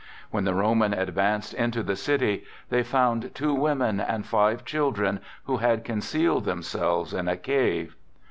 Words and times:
When 0.31 0.45
the 0.45 0.55
Romans 0.55 0.95
advanced 0.97 1.53
into 1.53 1.83
the 1.83 1.95
city, 1.95 2.43
they 2.69 2.81
found 2.81 3.35
two 3.35 3.53
women 3.53 3.99
and 3.99 4.25
five 4.25 4.65
children, 4.65 5.19
who 5.43 5.57
had 5.57 5.83
concealed 5.85 6.43
themselves 6.45 7.13
in 7.13 7.27
a 7.27 7.37
cave. 7.37 7.95